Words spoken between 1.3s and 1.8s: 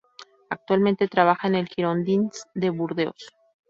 en el